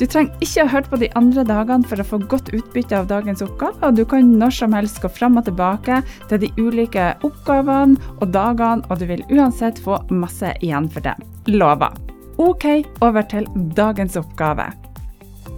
Du 0.00 0.06
trenger 0.08 0.32
ikke 0.40 0.64
å 0.64 0.70
høre 0.72 0.88
på 0.88 0.98
de 1.02 1.08
andre 1.18 1.42
dagene 1.46 1.88
for 1.88 2.00
å 2.00 2.06
få 2.06 2.18
godt 2.30 2.48
utbytte 2.56 2.96
av 2.96 3.10
dagens 3.10 3.42
oppgave, 3.44 3.76
og 3.84 3.98
du 3.98 4.06
kan 4.08 4.30
når 4.40 4.54
som 4.56 4.76
helst 4.76 5.02
gå 5.02 5.10
fram 5.12 5.36
og 5.36 5.44
tilbake 5.46 6.00
til 6.30 6.40
de 6.42 6.48
ulike 6.56 7.10
oppgavene 7.26 8.00
og 8.18 8.32
dagene, 8.32 8.86
og 8.88 9.02
du 9.02 9.06
vil 9.10 9.24
uansett 9.30 9.82
få 9.84 10.00
masse 10.10 10.54
igjen 10.64 10.88
for 10.92 11.04
det. 11.04 11.14
Lover. 11.52 11.92
Ok, 12.40 12.64
over 13.04 13.26
til 13.28 13.46
dagens 13.76 14.16
oppgave. 14.18 14.70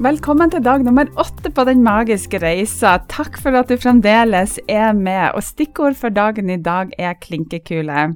Velkommen 0.03 0.51
til 0.51 0.65
dag 0.67 0.83
nummer 0.83 1.07
åtte 1.23 1.53
på 1.55 1.65
Den 1.69 1.85
magiske 1.87 2.41
reisa. 2.43 2.97
Takk 3.07 3.39
for 3.39 3.55
at 3.55 3.71
du 3.71 3.79
fremdeles 3.79 4.59
er 4.67 4.91
med, 4.99 5.31
og 5.39 5.47
stikkord 5.47 5.95
for 5.95 6.11
dagen 6.11 6.51
i 6.51 6.59
dag 6.59 6.91
er 6.99 7.15
klinkekule. 7.23 8.09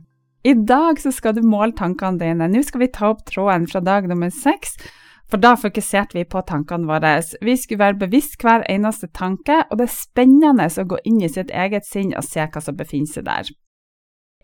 I 0.43 0.55
dag 0.67 0.99
skal 0.99 1.37
du 1.39 1.45
måle 1.47 1.77
tankene 1.79 2.19
dine. 2.19 2.49
Nå 2.51 2.65
skal 2.67 2.83
vi 2.83 2.91
ta 2.91 3.13
opp 3.13 3.23
tråden 3.31 3.69
fra 3.71 3.81
dag 3.85 4.11
nummer 4.11 4.35
seks, 4.35 4.75
for 5.29 5.41
da 5.43 5.55
fokuserte 5.61 6.17
vi 6.19 6.25
på 6.25 6.43
tankene 6.49 6.89
våre. 6.89 7.19
Vi 7.45 7.57
skulle 7.57 7.85
være 7.85 8.01
bevisst 8.07 8.41
hver 8.43 8.65
eneste 8.71 9.11
tanke, 9.13 9.63
og 9.69 9.79
det 9.79 9.89
er 9.89 9.97
spennende 9.97 10.69
å 10.69 10.89
gå 10.89 11.01
inn 11.09 11.23
i 11.23 11.33
sitt 11.33 11.53
eget 11.53 11.89
sinn 11.89 12.15
og 12.17 12.25
se 12.27 12.45
hva 12.45 12.63
som 12.65 12.79
befinner 12.79 13.13
seg 13.13 13.29
der. 13.29 13.51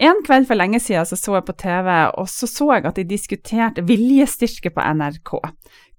En 0.03 0.25
kveld 0.27 0.49
for 0.49 0.59
lenge 0.59 0.81
siden 0.83 1.07
så, 1.07 1.17
så 1.17 1.37
jeg 1.37 1.47
på 1.47 1.55
TV, 1.63 1.89
og 2.19 2.27
så 2.29 2.49
så 2.51 2.67
jeg 2.73 2.87
at 2.89 2.97
de 2.99 3.05
diskuterte 3.07 3.85
viljestyrke 3.87 4.73
på 4.75 4.87
NRK. 4.99 5.37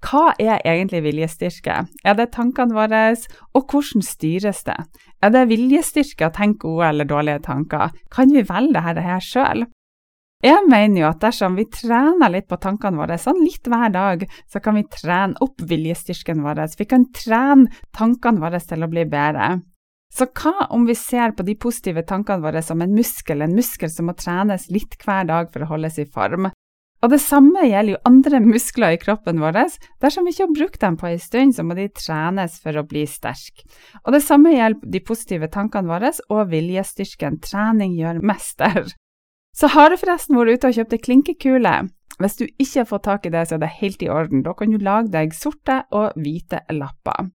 Hva 0.06 0.26
er 0.36 0.60
egentlig 0.68 1.00
viljestyrke? 1.06 1.78
Er 2.04 2.18
det 2.20 2.34
tankene 2.36 2.76
våre, 2.76 3.06
og 3.56 3.72
hvordan 3.72 4.04
styres 4.04 4.66
det? 4.68 4.76
Er 5.24 5.32
det 5.34 5.48
viljestyrke 5.50 6.28
å 6.28 6.36
tenke 6.36 6.68
gode 6.68 6.92
eller 6.92 7.08
dårlige 7.10 7.46
tanker? 7.48 7.96
Kan 8.12 8.36
vi 8.36 8.44
velge 8.46 8.84
dette 8.84 9.08
her 9.08 9.24
sjøl? 9.24 9.66
Jeg 10.44 10.66
mener 10.68 11.00
jo 11.00 11.06
at 11.08 11.22
dersom 11.24 11.56
vi 11.58 11.64
trener 11.72 12.30
litt 12.34 12.50
på 12.52 12.58
tankene 12.62 13.00
våre, 13.00 13.16
sånn 13.18 13.40
litt 13.42 13.66
hver 13.72 13.94
dag, 13.94 14.26
så 14.52 14.60
kan 14.62 14.76
vi 14.78 14.84
trene 14.92 15.40
opp 15.42 15.64
viljestyrken 15.64 16.44
vår. 16.44 16.66
Vi 16.78 16.90
kan 16.90 17.08
trene 17.16 17.72
tankene 17.96 18.44
våre 18.44 18.60
til 18.60 18.84
å 18.86 18.92
bli 18.92 19.08
bedre. 19.10 19.56
Så 20.16 20.28
hva 20.32 20.68
om 20.72 20.86
vi 20.88 20.96
ser 20.96 21.34
på 21.36 21.44
de 21.44 21.58
positive 21.60 22.06
tankene 22.08 22.44
våre 22.44 22.62
som 22.64 22.84
en 22.84 22.94
muskel, 22.96 23.42
en 23.42 23.56
muskel 23.56 23.90
som 23.92 24.08
må 24.08 24.14
trenes 24.16 24.70
litt 24.72 24.96
hver 25.02 25.26
dag 25.28 25.50
for 25.52 25.66
å 25.66 25.72
holdes 25.74 25.98
i 26.00 26.06
form? 26.08 26.52
Og 27.04 27.12
det 27.12 27.20
samme 27.22 27.66
gjelder 27.68 27.98
jo 27.98 28.04
andre 28.08 28.40
muskler 28.42 28.96
i 28.96 29.00
kroppen 29.02 29.42
vår. 29.44 29.60
Dersom 30.02 30.26
vi 30.26 30.32
ikke 30.34 30.46
har 30.46 30.54
brukt 30.56 30.80
dem 30.82 30.96
på 30.98 31.10
en 31.10 31.20
stund, 31.22 31.56
så 31.58 31.66
må 31.68 31.76
de 31.78 31.90
trenes 31.94 32.56
for 32.64 32.80
å 32.80 32.86
bli 32.88 33.04
sterke. 33.10 33.68
Og 34.06 34.16
det 34.16 34.24
samme 34.26 34.56
gjelder 34.56 34.94
de 34.94 35.02
positive 35.06 35.50
tankene 35.54 35.92
våre 35.92 36.14
og 36.34 36.48
viljestyrken. 36.54 37.42
Trening 37.44 37.98
gjør 38.00 38.24
mester. 38.26 38.88
Så 39.56 39.72
har 39.72 39.90
du 39.90 39.96
forresten 39.96 40.36
vært 40.36 40.60
ute 40.60 40.70
og 40.70 40.78
kjøpt 40.78 40.96
ei 40.98 41.04
klinkekule. 41.06 41.76
Hvis 42.20 42.38
du 42.40 42.46
ikke 42.48 42.82
har 42.82 42.90
fått 42.90 43.06
tak 43.08 43.26
i 43.28 43.32
det, 43.32 43.46
så 43.48 43.56
er 43.56 43.64
det 43.64 43.76
helt 43.80 44.04
i 44.04 44.12
orden. 44.12 44.44
Da 44.44 44.54
kan 44.56 44.72
du 44.72 44.80
lage 44.84 45.12
deg 45.14 45.36
sorte 45.36 45.82
og 45.96 46.16
hvite 46.20 46.62
lapper. 46.76 47.30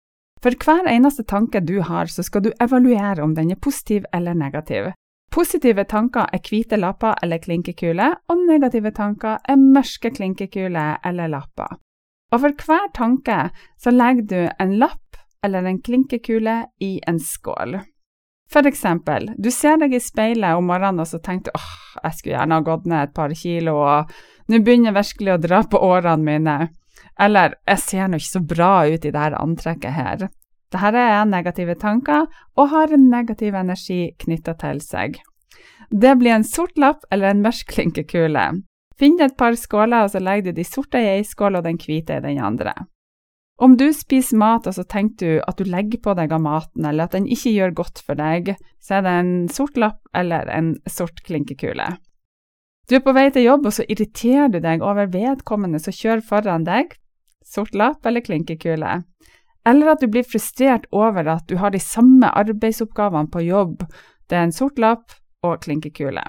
For 0.42 0.54
hver 0.54 0.86
eneste 0.90 1.24
tanke 1.26 1.62
du 1.66 1.80
har, 1.82 2.10
så 2.10 2.22
skal 2.26 2.44
du 2.44 2.52
evaluere 2.62 3.22
om 3.24 3.34
den 3.34 3.50
er 3.54 3.58
positiv 3.62 4.06
eller 4.14 4.38
negativ. 4.38 4.92
Positive 5.34 5.84
tanker 5.84 6.30
er 6.32 6.42
hvite 6.42 6.78
lapper 6.78 7.18
eller 7.22 7.42
klinkekuler, 7.42 8.16
og 8.30 8.46
negative 8.48 8.94
tanker 8.96 9.42
er 9.44 9.58
mørke 9.60 10.10
klinkekuler 10.14 11.02
eller 11.06 11.30
lapper. 11.34 11.76
Og 12.32 12.42
for 12.42 12.64
hver 12.64 12.90
tanke 12.94 13.38
så 13.80 13.92
legger 13.94 14.26
du 14.30 14.40
en 14.60 14.78
lapp 14.80 15.18
eller 15.44 15.66
en 15.66 15.82
klinkekule 15.82 16.64
i 16.82 16.98
en 17.08 17.20
skål. 17.20 17.78
For 18.48 18.64
eksempel, 18.68 19.28
du 19.36 19.50
ser 19.52 19.76
deg 19.80 19.92
i 19.92 20.00
speilet 20.00 20.56
om 20.56 20.70
morgenen 20.70 21.04
og 21.04 21.10
så 21.10 21.20
tenker 21.20 21.52
du 21.52 21.58
åh, 21.58 21.72
jeg 22.02 22.16
skulle 22.16 22.36
gjerne 22.38 22.58
ha 22.58 22.64
gått 22.64 22.86
ned 22.88 23.02
et 23.02 23.14
par 23.16 23.34
kilo, 23.36 23.76
og 23.84 24.48
nå 24.48 24.60
begynner 24.64 24.90
jeg 24.90 24.98
virkelig 25.02 25.34
å 25.34 25.40
dra 25.42 25.62
på 25.68 25.80
årene 25.84 26.24
mine. 26.24 26.58
Eller 27.20 27.58
jeg 27.68 27.84
ser 27.84 28.08
nå 28.08 28.20
ikke 28.20 28.36
så 28.38 28.44
bra 28.54 28.72
ut 28.88 29.04
i 29.04 29.12
dette 29.12 29.42
antrekket 29.42 29.96
her. 29.98 30.28
Dette 30.72 31.02
er 31.02 31.28
negative 31.28 31.76
tanker 31.80 32.26
og 32.56 32.70
har 32.72 32.92
en 32.92 33.08
negativ 33.10 33.56
energi 33.56 34.14
knytta 34.20 34.56
til 34.60 34.80
seg. 34.84 35.20
Det 35.90 36.16
blir 36.20 36.36
en 36.36 36.44
sort 36.44 36.76
lapp 36.76 37.04
eller 37.12 37.32
en 37.32 37.44
mørk 37.44 37.68
klinkekule. 37.72 38.48
Finn 38.98 39.20
et 39.22 39.36
par 39.38 39.56
skåler, 39.56 40.04
og 40.04 40.12
så 40.12 40.20
legger 40.20 40.50
du 40.50 40.58
de 40.58 40.64
sorte 40.66 41.00
i 41.00 41.12
ei 41.16 41.24
skål 41.24 41.60
og 41.60 41.68
den 41.68 41.78
hvite 41.80 42.18
i 42.18 42.24
den 42.24 42.40
andre. 42.42 42.74
Om 43.58 43.74
du 43.76 43.88
spiser 43.90 44.38
mat 44.38 44.68
og 44.70 44.76
så 44.76 44.84
tenker 44.86 45.18
du 45.18 45.40
at 45.50 45.58
du 45.58 45.66
legger 45.66 45.98
på 46.02 46.12
deg 46.14 46.30
av 46.30 46.42
maten, 46.44 46.84
eller 46.86 47.08
at 47.08 47.16
den 47.16 47.26
ikke 47.26 47.50
gjør 47.50 47.72
godt 47.80 48.02
for 48.06 48.18
deg, 48.18 48.52
så 48.78 48.98
er 48.98 49.02
det 49.02 49.14
en 49.18 49.32
sort 49.50 49.80
lapp 49.80 49.98
eller 50.14 50.46
en 50.54 50.76
sort 50.86 51.18
klinkekule. 51.26 51.88
Du 52.88 52.94
er 52.96 53.02
på 53.04 53.12
vei 53.12 53.26
til 53.34 53.48
jobb, 53.48 53.66
og 53.66 53.74
så 53.74 53.84
irriterer 53.90 54.48
du 54.52 54.60
deg 54.62 54.84
over 54.86 55.10
vedkommende 55.10 55.82
som 55.82 55.92
kjører 55.92 56.22
foran 56.24 56.68
deg, 56.68 56.94
sort 57.44 57.74
lapp 57.74 58.06
eller 58.06 58.22
klinkekule. 58.24 59.02
Eller 59.66 59.90
at 59.90 60.00
du 60.00 60.08
blir 60.08 60.24
frustrert 60.24 60.86
over 60.94 61.26
at 61.26 61.50
du 61.50 61.58
har 61.58 61.74
de 61.74 61.82
samme 61.82 62.30
arbeidsoppgavene 62.30 63.28
på 63.34 63.42
jobb, 63.48 63.82
det 64.30 64.38
er 64.38 64.46
en 64.46 64.54
sort 64.54 64.78
lapp 64.78 65.18
og 65.42 65.58
klinkekule. 65.66 66.22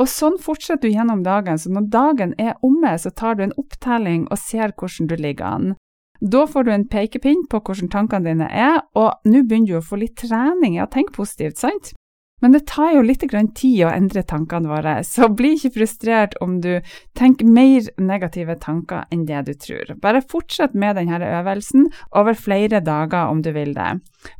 Og 0.00 0.08
sånn 0.08 0.38
fortsetter 0.40 0.86
du 0.86 0.94
gjennom 0.94 1.26
dagen, 1.26 1.58
så 1.58 1.68
når 1.74 1.90
dagen 1.92 2.32
er 2.40 2.54
omme, 2.64 2.94
så 2.96 3.10
tar 3.10 3.36
du 3.36 3.44
en 3.44 3.56
opptelling 3.60 4.28
og 4.30 4.38
ser 4.40 4.72
hvordan 4.78 5.10
du 5.10 5.18
ligger 5.18 5.50
an. 5.50 5.72
Da 6.20 6.44
får 6.46 6.64
du 6.64 6.72
en 6.74 6.88
pekepinn 6.88 7.46
på 7.48 7.62
hvordan 7.64 7.88
tankene 7.92 8.28
dine 8.28 8.50
er, 8.52 8.82
og 8.92 9.24
nå 9.24 9.40
begynner 9.48 9.72
du 9.72 9.78
å 9.78 9.84
få 9.84 10.02
litt 10.02 10.18
trening 10.20 10.76
i 10.76 10.84
å 10.84 10.90
tenke 10.92 11.16
positivt, 11.16 11.56
sant? 11.62 11.94
Men 12.40 12.54
det 12.54 12.62
tar 12.68 12.94
jo 12.94 13.02
litt 13.04 13.20
tid 13.20 13.84
å 13.84 13.92
endre 13.92 14.22
tankene 14.24 14.68
våre, 14.68 14.94
så 15.12 15.28
bli 15.28 15.54
ikke 15.56 15.74
frustrert 15.78 16.36
om 16.40 16.58
du 16.60 16.80
tenker 17.16 17.48
mer 17.48 17.88
negative 18.00 18.56
tanker 18.60 19.04
enn 19.12 19.26
det 19.28 19.42
du 19.48 19.52
tror. 19.54 19.94
Bare 20.00 20.24
fortsett 20.24 20.74
med 20.74 20.96
denne 20.96 21.20
øvelsen 21.20 21.88
over 22.16 22.34
flere 22.34 22.80
dager 22.80 23.28
om 23.28 23.42
du 23.44 23.52
vil 23.56 23.74
det. 23.76 23.92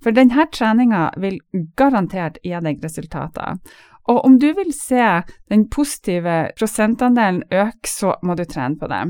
For 0.04 0.16
denne 0.16 0.48
treninga 0.52 1.10
vil 1.20 1.41
garantert 1.76 2.41
gi 2.44 2.56
deg 2.60 2.84
resultater. 2.84 3.60
Og 4.08 4.24
om 4.26 4.38
du 4.41 4.48
vil 4.56 4.72
se 4.74 5.22
den 5.52 5.68
positive 5.70 6.50
prosentandelen 6.58 7.44
øke, 7.52 7.88
så 7.88 8.16
må 8.24 8.34
du 8.34 8.44
trene 8.48 8.80
på 8.80 8.88
det. 8.91 9.04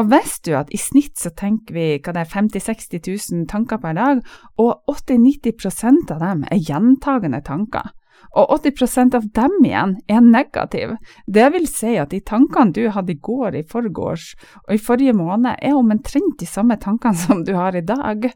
Og 0.00 0.08
visste 0.08 0.48
du 0.48 0.56
at 0.56 0.70
i 0.72 0.78
snitt 0.80 1.18
så 1.20 1.32
tenker 1.36 1.76
vi 1.76 1.86
hva 2.00 2.14
det 2.16 2.24
er 2.24 2.32
50 2.32 2.62
000-60 2.64 3.32
000 3.36 3.48
tanker 3.50 3.80
per 3.82 3.96
dag, 3.98 4.22
og 4.56 4.78
80-90% 4.88 6.14
av 6.14 6.22
dem 6.24 6.46
er 6.48 6.62
gjentagende 6.64 7.42
tanker. 7.44 7.90
Og 8.38 8.52
80% 8.60 9.16
av 9.18 9.26
dem 9.34 9.56
igjen 9.64 9.94
er 10.08 10.24
negative. 10.24 10.96
Det 11.26 11.48
vil 11.52 11.66
si 11.68 11.96
at 11.98 12.12
de 12.14 12.20
tankene 12.24 12.72
du 12.76 12.84
hadde 12.94 13.16
i 13.16 13.20
går, 13.20 13.58
i 13.58 13.66
forgårs 13.66 14.32
og 14.66 14.74
i 14.76 14.80
forrige 14.80 15.16
måned, 15.16 15.56
er 15.58 15.76
omtrent 15.76 16.38
de 16.40 16.48
samme 16.48 16.78
tankene 16.80 17.20
som 17.26 17.44
du 17.44 17.56
har 17.58 17.76
i 17.76 17.84
dag. 17.84 18.30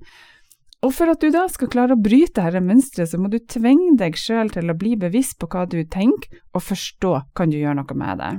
Og 0.85 0.93
for 0.93 1.09
at 1.09 1.23
du 1.23 1.31
da 1.33 1.47
skal 1.49 1.71
klare 1.73 1.97
å 1.97 2.01
bryte 2.01 2.43
dette 2.43 2.61
mønsteret, 2.61 3.09
så 3.09 3.21
må 3.21 3.31
du 3.33 3.39
tvinge 3.41 3.95
deg 4.03 4.19
sjøl 4.21 4.51
til 4.53 4.69
å 4.69 4.77
bli 4.77 4.99
bevisst 5.01 5.39
på 5.41 5.49
hva 5.49 5.65
du 5.65 5.79
tenker, 5.89 6.43
og 6.53 6.67
forstå 6.67 7.15
kan 7.37 7.53
du 7.53 7.57
gjøre 7.57 7.79
noe 7.81 7.97
med 7.97 8.21
det. 8.21 8.35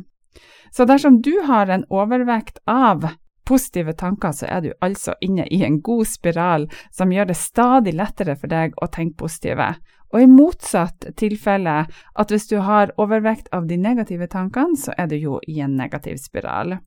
Så 0.71 0.85
dersom 0.85 1.21
du 1.21 1.33
har 1.47 1.71
en 1.71 1.85
overvekt 1.89 2.59
av 2.67 3.07
positive 3.45 3.93
tanker, 3.93 4.31
så 4.31 4.47
er 4.49 4.61
du 4.61 4.71
altså 4.81 5.13
inne 5.21 5.45
i 5.53 5.61
en 5.63 5.79
god 5.85 6.07
spiral 6.09 6.65
som 6.91 7.13
gjør 7.13 7.29
det 7.29 7.37
stadig 7.39 7.93
lettere 7.95 8.35
for 8.39 8.51
deg 8.51 8.73
å 8.81 8.89
tenke 8.91 9.21
positive. 9.21 9.75
Og 10.13 10.23
i 10.23 10.31
motsatt 10.31 11.05
tilfelle, 11.19 11.77
at 11.89 12.31
hvis 12.31 12.47
du 12.49 12.57
har 12.63 12.93
overvekt 13.01 13.49
av 13.53 13.67
de 13.69 13.77
negative 13.77 14.27
tankene, 14.31 14.77
så 14.79 14.95
er 14.97 15.09
du 15.11 15.17
jo 15.19 15.39
i 15.47 15.59
en 15.61 15.75
negativ 15.77 16.17
spiral. 16.23 16.77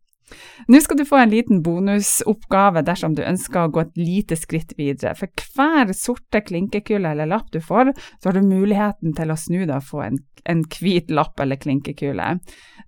Nå 0.68 0.80
skal 0.84 0.98
du 1.00 1.04
få 1.08 1.18
en 1.22 1.32
liten 1.32 1.62
bonusoppgave 1.64 2.82
dersom 2.86 3.14
du 3.16 3.22
ønsker 3.24 3.62
å 3.62 3.72
gå 3.72 3.82
et 3.84 4.00
lite 4.00 4.36
skritt 4.38 4.74
videre. 4.78 5.14
For 5.18 5.30
hver 5.56 5.92
sorte 5.96 6.42
klinkekule 6.44 7.14
eller 7.14 7.30
lapp 7.30 7.48
du 7.54 7.60
får, 7.64 7.94
så 8.18 8.30
har 8.30 8.38
du 8.38 8.48
muligheten 8.48 9.14
til 9.16 9.32
å 9.32 9.38
snu 9.38 9.60
deg 9.62 9.76
og 9.78 9.88
få 9.88 10.04
en, 10.06 10.20
en 10.44 10.64
hvit 10.76 11.10
lapp 11.14 11.40
eller 11.40 11.60
klinkekule. 11.60 12.30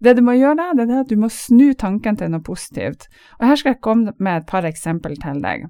Det 0.01 0.17
du 0.17 0.23
må 0.25 0.37
gjøre 0.39 0.61
da, 0.61 0.71
det 0.77 0.89
er 0.89 1.03
at 1.03 1.13
du 1.13 1.19
må 1.21 1.31
snu 1.33 1.73
tanken 1.79 2.19
til 2.21 2.33
noe 2.33 2.45
positivt. 2.45 3.09
Og 3.41 3.49
her 3.51 3.61
skal 3.61 3.75
jeg 3.75 3.85
komme 3.85 4.17
med 4.19 4.43
et 4.43 4.51
par 4.51 4.69
eksempel 4.69 5.17
til 5.21 5.43
deg. 5.45 5.69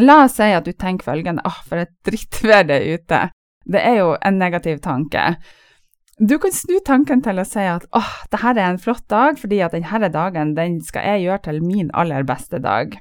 La 0.00 0.22
oss 0.24 0.38
si 0.38 0.48
at 0.48 0.64
du 0.64 0.72
tenker 0.72 1.10
følgende, 1.10 1.44
åh, 1.44 1.58
for 1.68 1.82
et 1.82 1.92
drittvær 2.06 2.64
det 2.68 2.78
er 2.78 2.96
ute. 2.96 3.24
Det 3.68 3.82
er 3.82 3.98
jo 4.00 4.14
en 4.16 4.38
negativ 4.40 4.80
tanke. 4.82 5.34
Du 6.20 6.36
kan 6.38 6.52
snu 6.52 6.76
tanken 6.84 7.22
til 7.24 7.40
å 7.40 7.46
si 7.48 7.62
at 7.64 7.86
åh, 7.96 8.10
dette 8.30 8.52
er 8.52 8.66
en 8.66 8.80
flott 8.80 9.06
dag, 9.08 9.38
fordi 9.40 9.62
at 9.64 9.72
denne 9.72 10.10
dagen 10.12 10.52
den 10.58 10.80
skal 10.84 11.06
jeg 11.08 11.24
gjøre 11.24 11.44
til 11.46 11.62
min 11.64 11.88
aller 11.96 12.26
beste 12.28 12.60
dag. 12.62 12.98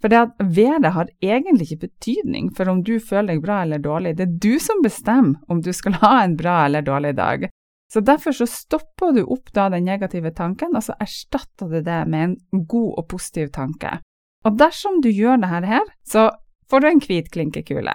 For 0.00 0.12
det 0.12 0.18
at 0.20 0.40
været 0.40 0.92
har 0.92 1.12
egentlig 1.24 1.70
ikke 1.70 1.88
betydning 1.88 2.48
for 2.56 2.68
om 2.68 2.82
du 2.84 2.96
føler 3.00 3.34
deg 3.34 3.44
bra 3.44 3.62
eller 3.64 3.80
dårlig, 3.80 4.16
det 4.16 4.26
er 4.26 4.34
du 4.44 4.58
som 4.60 4.82
bestemmer 4.84 5.40
om 5.52 5.62
du 5.64 5.72
skal 5.72 5.98
ha 6.02 6.18
en 6.24 6.36
bra 6.36 6.64
eller 6.66 6.84
dårlig 6.84 7.14
dag. 7.16 7.46
Så 7.92 8.02
derfor 8.02 8.34
så 8.34 8.48
stopper 8.50 9.14
du 9.14 9.22
opp 9.22 9.52
da 9.54 9.68
den 9.70 9.86
negative 9.86 10.32
tanken, 10.34 10.74
og 10.74 10.82
så 10.82 10.96
erstatter 11.00 11.70
du 11.70 11.78
det 11.86 12.00
med 12.10 12.24
en 12.24 12.64
god 12.66 12.96
og 12.98 13.06
positiv 13.12 13.52
tanke. 13.54 14.00
Og 14.46 14.58
dersom 14.58 14.98
du 15.02 15.08
gjør 15.10 15.38
dette 15.42 15.70
her, 15.70 15.86
så 16.06 16.28
får 16.70 16.82
du 16.82 16.88
en 16.88 17.02
hvit 17.04 17.30
klinkekule. 17.30 17.94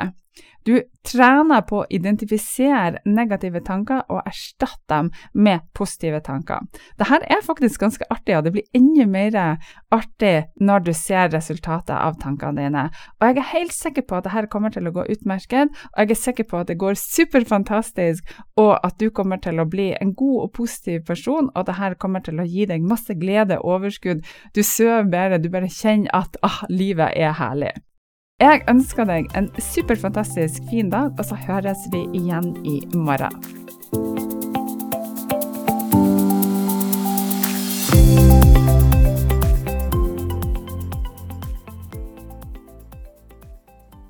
Du 0.64 0.76
trener 1.08 1.64
på 1.66 1.80
å 1.82 1.88
identifisere 1.90 3.00
negative 3.10 3.64
tanker 3.66 4.04
og 4.14 4.22
erstatte 4.30 4.78
dem 4.92 5.10
med 5.34 5.64
positive 5.78 6.20
tanker. 6.22 6.68
Dette 7.02 7.18
er 7.26 7.42
faktisk 7.42 7.82
ganske 7.82 8.06
artig, 8.14 8.36
og 8.38 8.46
det 8.46 8.54
blir 8.54 8.78
enda 8.78 9.08
mer 9.10 9.38
artig 9.92 10.36
når 10.62 10.86
du 10.86 10.94
ser 10.94 11.34
resultatet 11.34 11.96
av 11.98 12.20
tankene 12.22 12.62
dine. 12.62 12.86
Og 13.18 13.28
jeg 13.28 13.42
er 13.42 13.52
helt 13.56 13.76
sikker 13.76 14.06
på 14.06 14.20
at 14.20 14.30
dette 14.30 14.52
kommer 14.54 14.74
til 14.74 14.86
å 14.86 14.94
gå 14.94 15.08
utmerket, 15.16 15.74
og 15.96 16.00
jeg 16.04 16.14
er 16.14 16.24
sikker 16.28 16.50
på 16.52 16.62
at 16.62 16.70
det 16.70 16.80
går 16.82 17.00
superfantastisk, 17.02 18.38
og 18.62 18.74
at 18.78 19.02
du 19.02 19.10
kommer 19.10 19.42
til 19.42 19.60
å 19.62 19.70
bli 19.70 19.92
en 19.98 20.14
god 20.14 20.44
og 20.46 20.52
positiv 20.62 21.08
person, 21.10 21.50
og 21.56 21.72
dette 21.72 21.96
kommer 22.02 22.22
til 22.22 22.38
å 22.38 22.46
gi 22.46 22.70
deg 22.70 22.86
masse 22.86 23.18
glede, 23.18 23.64
overskudd, 23.66 24.22
du 24.54 24.62
sover 24.62 25.10
bedre, 25.10 25.42
du 25.42 25.50
bare 25.50 25.72
kjenner 25.72 26.14
at 26.14 26.38
ah, 26.46 26.62
livet 26.70 27.18
er 27.18 27.34
herlig. 27.42 27.74
Jeg 28.42 28.64
ønsker 28.72 29.06
deg 29.06 29.28
en 29.38 29.52
superfantastisk 29.62 30.66
fin 30.72 30.90
dag, 30.90 31.14
og 31.14 31.28
så 31.30 31.38
høres 31.44 31.84
vi 31.94 32.08
igjen 32.18 32.56
i 32.66 32.80
morgen. 32.98 33.61